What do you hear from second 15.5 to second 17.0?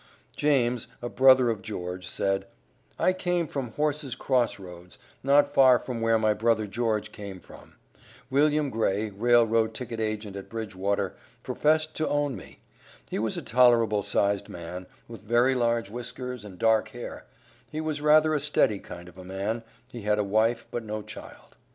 large whiskers, and dark